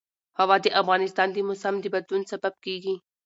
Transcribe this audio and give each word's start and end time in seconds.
هوا 0.39 0.55
د 0.63 0.67
افغانستان 0.81 1.27
د 1.31 1.37
موسم 1.47 1.75
د 1.81 1.85
بدلون 1.93 2.21
سبب 2.31 2.53
کېږي. 2.65 2.95